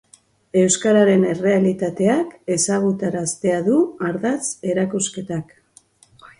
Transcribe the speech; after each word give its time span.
Euskararen 0.61 1.25
errealitateak 1.33 2.33
ezagutaraztea 2.57 3.61
du 3.69 3.79
ardatz 4.11 4.43
erakusketak. 4.75 5.59